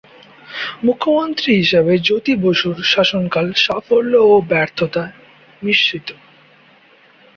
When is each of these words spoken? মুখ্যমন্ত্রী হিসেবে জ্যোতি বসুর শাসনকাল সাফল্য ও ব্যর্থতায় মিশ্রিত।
মুখ্যমন্ত্রী 0.83 1.49
হিসেবে 1.55 1.93
জ্যোতি 2.05 2.33
বসুর 2.43 2.77
শাসনকাল 2.91 3.47
সাফল্য 3.63 4.13
ও 4.25 4.35
ব্যর্থতায় 4.49 5.13
মিশ্রিত। 5.61 6.07